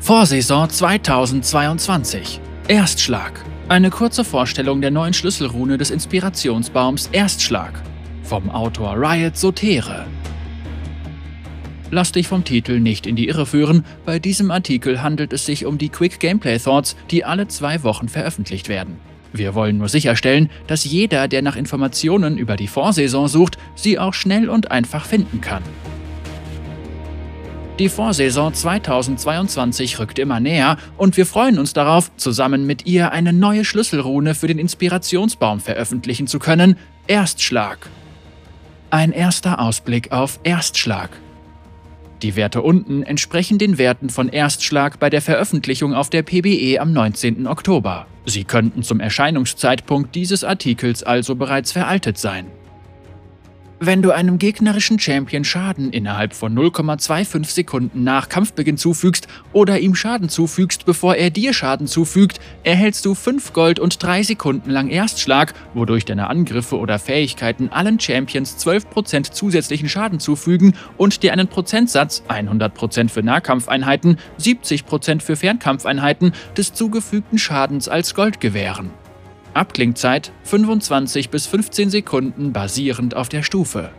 [0.00, 2.40] Vorsaison 2022.
[2.68, 3.44] Erstschlag.
[3.68, 7.82] Eine kurze Vorstellung der neuen Schlüsselrune des Inspirationsbaums Erstschlag.
[8.22, 10.06] Vom Autor Riot Sotere.
[11.90, 15.66] Lass dich vom Titel nicht in die Irre führen, bei diesem Artikel handelt es sich
[15.66, 18.98] um die Quick Gameplay Thoughts, die alle zwei Wochen veröffentlicht werden.
[19.32, 24.14] Wir wollen nur sicherstellen, dass jeder, der nach Informationen über die Vorsaison sucht, sie auch
[24.14, 25.62] schnell und einfach finden kann.
[27.78, 33.32] Die Vorsaison 2022 rückt immer näher und wir freuen uns darauf, zusammen mit ihr eine
[33.32, 37.88] neue Schlüsselrune für den Inspirationsbaum veröffentlichen zu können, Erstschlag.
[38.90, 41.10] Ein erster Ausblick auf Erstschlag.
[42.22, 46.92] Die Werte unten entsprechen den Werten von Erstschlag bei der Veröffentlichung auf der PBE am
[46.92, 47.46] 19.
[47.46, 48.08] Oktober.
[48.24, 52.46] Sie könnten zum Erscheinungszeitpunkt dieses Artikels also bereits veraltet sein.
[53.80, 59.94] Wenn du einem gegnerischen Champion Schaden innerhalb von 0,25 Sekunden nach Kampfbeginn zufügst oder ihm
[59.94, 64.88] Schaden zufügst, bevor er dir Schaden zufügt, erhältst du 5 Gold und 3 Sekunden lang
[64.88, 71.46] Erstschlag, wodurch deine Angriffe oder Fähigkeiten allen Champions 12% zusätzlichen Schaden zufügen und dir einen
[71.46, 78.90] Prozentsatz 100% für Nahkampfeinheiten, 70% für Fernkampfeinheiten des zugefügten Schadens als Gold gewähren.
[79.58, 83.90] Abklingzeit 25 bis 15 Sekunden basierend auf der Stufe.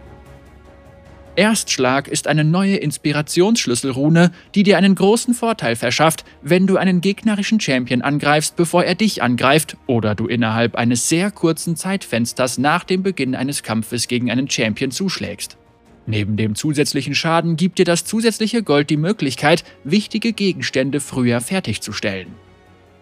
[1.36, 7.60] Erstschlag ist eine neue Inspirationsschlüsselrune, die dir einen großen Vorteil verschafft, wenn du einen gegnerischen
[7.60, 13.04] Champion angreifst, bevor er dich angreift oder du innerhalb eines sehr kurzen Zeitfensters nach dem
[13.04, 15.58] Beginn eines Kampfes gegen einen Champion zuschlägst.
[16.06, 22.30] Neben dem zusätzlichen Schaden gibt dir das zusätzliche Gold die Möglichkeit, wichtige Gegenstände früher fertigzustellen.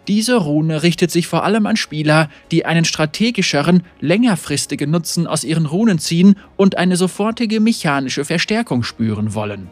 [0.07, 5.65] Diese Rune richtet sich vor allem an Spieler, die einen strategischeren, längerfristigen Nutzen aus ihren
[5.65, 9.69] Runen ziehen und eine sofortige mechanische Verstärkung spüren wollen.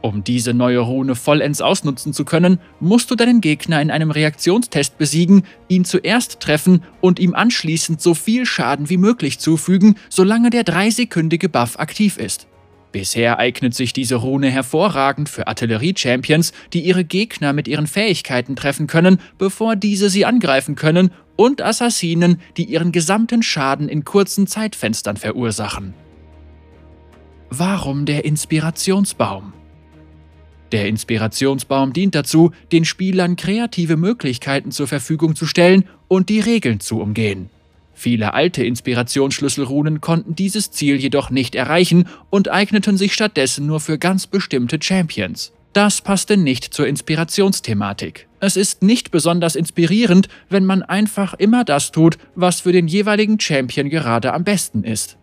[0.00, 4.96] Um diese neue Rune vollends ausnutzen zu können, musst du deinen Gegner in einem Reaktionstest
[4.96, 10.64] besiegen, ihn zuerst treffen und ihm anschließend so viel Schaden wie möglich zufügen, solange der
[10.64, 12.46] dreisekündige Buff aktiv ist.
[12.92, 18.86] Bisher eignet sich diese Rune hervorragend für Artillerie-Champions, die ihre Gegner mit ihren Fähigkeiten treffen
[18.86, 25.18] können, bevor diese sie angreifen können, und Assassinen, die ihren gesamten Schaden in kurzen Zeitfenstern
[25.18, 25.92] verursachen.
[27.50, 29.52] Warum der Inspirationsbaum?
[30.72, 36.80] Der Inspirationsbaum dient dazu, den Spielern kreative Möglichkeiten zur Verfügung zu stellen und die Regeln
[36.80, 37.50] zu umgehen.
[37.98, 43.96] Viele alte Inspirationsschlüsselrunen konnten dieses Ziel jedoch nicht erreichen und eigneten sich stattdessen nur für
[43.96, 45.54] ganz bestimmte Champions.
[45.72, 48.28] Das passte nicht zur Inspirationsthematik.
[48.38, 53.40] Es ist nicht besonders inspirierend, wenn man einfach immer das tut, was für den jeweiligen
[53.40, 55.16] Champion gerade am besten ist.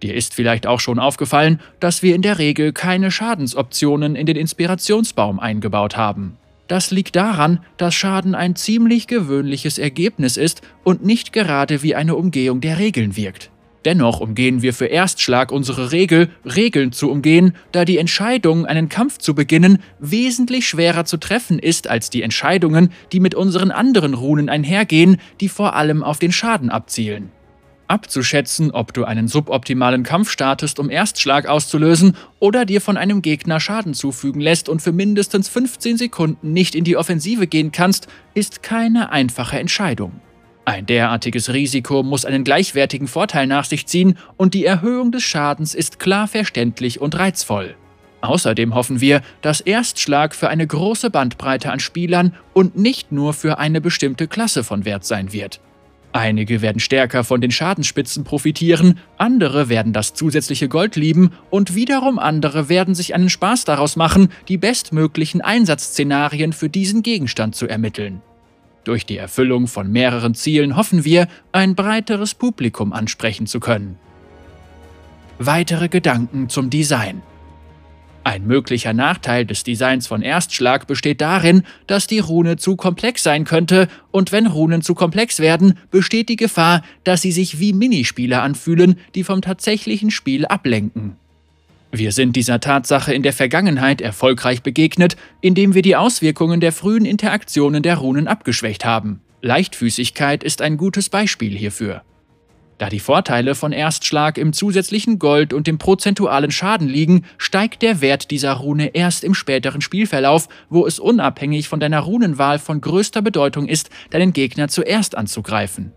[0.00, 4.36] Dir ist vielleicht auch schon aufgefallen, dass wir in der Regel keine Schadensoptionen in den
[4.36, 6.36] Inspirationsbaum eingebaut haben.
[6.68, 12.16] Das liegt daran, dass Schaden ein ziemlich gewöhnliches Ergebnis ist und nicht gerade wie eine
[12.16, 13.50] Umgehung der Regeln wirkt.
[13.84, 19.18] Dennoch umgehen wir für Erstschlag unsere Regel, Regeln zu umgehen, da die Entscheidung, einen Kampf
[19.18, 24.48] zu beginnen, wesentlich schwerer zu treffen ist als die Entscheidungen, die mit unseren anderen Runen
[24.48, 27.30] einhergehen, die vor allem auf den Schaden abzielen.
[27.88, 33.60] Abzuschätzen, ob du einen suboptimalen Kampf startest, um Erstschlag auszulösen, oder dir von einem Gegner
[33.60, 38.62] Schaden zufügen lässt und für mindestens 15 Sekunden nicht in die Offensive gehen kannst, ist
[38.62, 40.20] keine einfache Entscheidung.
[40.64, 45.74] Ein derartiges Risiko muss einen gleichwertigen Vorteil nach sich ziehen und die Erhöhung des Schadens
[45.74, 47.76] ist klar verständlich und reizvoll.
[48.20, 53.58] Außerdem hoffen wir, dass Erstschlag für eine große Bandbreite an Spielern und nicht nur für
[53.58, 55.60] eine bestimmte Klasse von Wert sein wird.
[56.16, 62.18] Einige werden stärker von den Schadensspitzen profitieren, andere werden das zusätzliche Gold lieben und wiederum
[62.18, 68.22] andere werden sich einen Spaß daraus machen, die bestmöglichen Einsatzszenarien für diesen Gegenstand zu ermitteln.
[68.84, 73.98] Durch die Erfüllung von mehreren Zielen hoffen wir, ein breiteres Publikum ansprechen zu können.
[75.38, 77.20] Weitere Gedanken zum Design
[78.26, 83.44] ein möglicher Nachteil des Designs von Erstschlag besteht darin, dass die Rune zu komplex sein
[83.44, 88.40] könnte, und wenn Runen zu komplex werden, besteht die Gefahr, dass sie sich wie Minispiele
[88.40, 91.14] anfühlen, die vom tatsächlichen Spiel ablenken.
[91.92, 97.04] Wir sind dieser Tatsache in der Vergangenheit erfolgreich begegnet, indem wir die Auswirkungen der frühen
[97.04, 99.20] Interaktionen der Runen abgeschwächt haben.
[99.40, 102.02] Leichtfüßigkeit ist ein gutes Beispiel hierfür.
[102.78, 108.02] Da die Vorteile von Erstschlag im zusätzlichen Gold und dem prozentualen Schaden liegen, steigt der
[108.02, 113.22] Wert dieser Rune erst im späteren Spielverlauf, wo es unabhängig von deiner Runenwahl von größter
[113.22, 115.92] Bedeutung ist, deinen Gegner zuerst anzugreifen.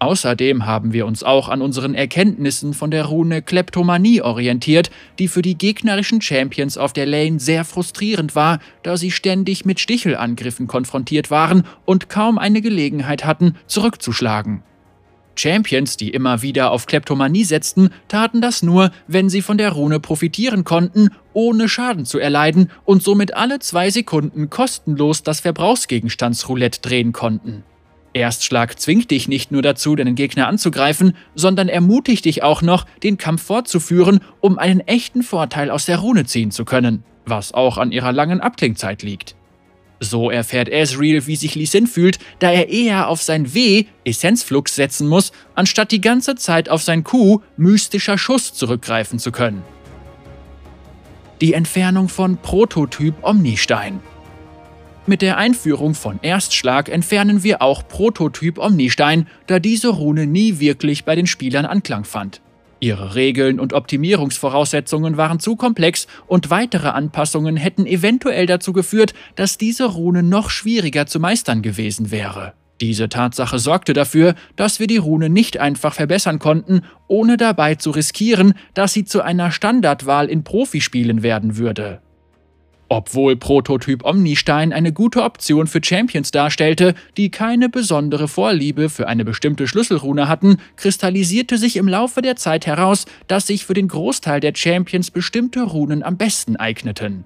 [0.00, 5.42] Außerdem haben wir uns auch an unseren Erkenntnissen von der Rune Kleptomanie orientiert, die für
[5.42, 11.30] die gegnerischen Champions auf der Lane sehr frustrierend war, da sie ständig mit Stichelangriffen konfrontiert
[11.30, 14.64] waren und kaum eine Gelegenheit hatten, zurückzuschlagen.
[15.34, 20.00] Champions, die immer wieder auf Kleptomanie setzten, taten das nur, wenn sie von der Rune
[20.00, 27.12] profitieren konnten, ohne Schaden zu erleiden und somit alle zwei Sekunden kostenlos das Verbrauchsgegenstandsroulette drehen
[27.12, 27.64] konnten.
[28.14, 33.16] Erstschlag zwingt dich nicht nur dazu, deinen Gegner anzugreifen, sondern ermutigt dich auch noch, den
[33.16, 37.90] Kampf fortzuführen, um einen echten Vorteil aus der Rune ziehen zu können, was auch an
[37.90, 39.34] ihrer langen Abklingzeit liegt.
[40.04, 44.74] So erfährt Ezreal, wie sich Lee Sin fühlt, da er eher auf sein W, Essenzflux,
[44.74, 49.62] setzen muss, anstatt die ganze Zeit auf sein Q, mystischer Schuss, zurückgreifen zu können.
[51.40, 54.00] Die Entfernung von Prototyp Omnistein
[55.04, 61.04] mit der Einführung von Erstschlag entfernen wir auch Prototyp Omnistein, da diese Rune nie wirklich
[61.04, 62.40] bei den Spielern Anklang fand.
[62.82, 69.56] Ihre Regeln und Optimierungsvoraussetzungen waren zu komplex und weitere Anpassungen hätten eventuell dazu geführt, dass
[69.56, 72.54] diese Rune noch schwieriger zu meistern gewesen wäre.
[72.80, 77.92] Diese Tatsache sorgte dafür, dass wir die Rune nicht einfach verbessern konnten, ohne dabei zu
[77.92, 82.02] riskieren, dass sie zu einer Standardwahl in Profispielen werden würde.
[82.94, 89.24] Obwohl Prototyp Omnistein eine gute Option für Champions darstellte, die keine besondere Vorliebe für eine
[89.24, 94.40] bestimmte Schlüsselrune hatten, kristallisierte sich im Laufe der Zeit heraus, dass sich für den Großteil
[94.40, 97.24] der Champions bestimmte Runen am besten eigneten.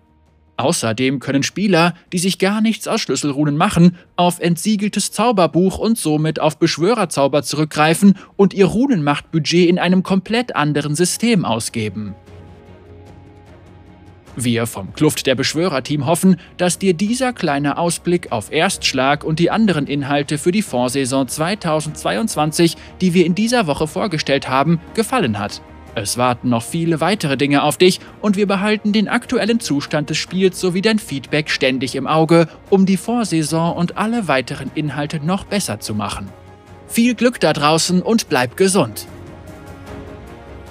[0.56, 6.38] Außerdem können Spieler, die sich gar nichts aus Schlüsselrunen machen, auf entsiegeltes Zauberbuch und somit
[6.38, 12.14] auf Beschwörerzauber zurückgreifen und ihr Runenmachtbudget in einem komplett anderen System ausgeben.
[14.36, 19.50] Wir vom Kluft der Beschwörer-Team hoffen, dass dir dieser kleine Ausblick auf Erstschlag und die
[19.50, 25.62] anderen Inhalte für die Vorsaison 2022, die wir in dieser Woche vorgestellt haben, gefallen hat.
[25.94, 30.18] Es warten noch viele weitere Dinge auf dich und wir behalten den aktuellen Zustand des
[30.18, 35.44] Spiels sowie dein Feedback ständig im Auge, um die Vorsaison und alle weiteren Inhalte noch
[35.44, 36.28] besser zu machen.
[36.86, 39.06] Viel Glück da draußen und bleib gesund!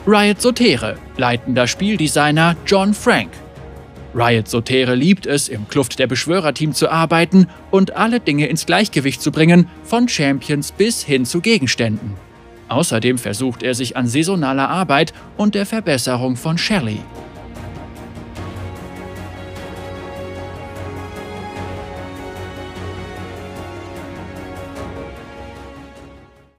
[0.05, 3.31] Riot Sotere, leitender Spieldesigner John Frank.
[4.15, 9.21] Riot Sotere liebt es, im Kluft der Beschwörerteam zu arbeiten und alle Dinge ins Gleichgewicht
[9.21, 12.13] zu bringen, von Champions bis hin zu Gegenständen.
[12.69, 16.99] Außerdem versucht er sich an saisonaler Arbeit und der Verbesserung von Shelly.